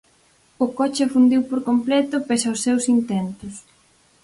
O 0.63 0.67
coche 0.77 1.01
afundiu 1.05 1.41
por 1.49 1.59
completo 1.69 2.15
pese 2.27 2.45
aos 2.47 2.63
seus 2.65 2.83
intentos. 2.95 3.53